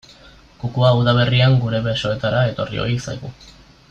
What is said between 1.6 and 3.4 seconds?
gure basoetara etorri ohi zaigu.